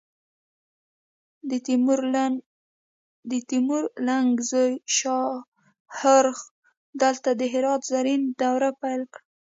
[3.29, 3.59] د تیمور
[4.07, 6.39] لنګ زوی شاهرخ
[7.01, 9.21] دلته د هرات زرین دور پیل کړ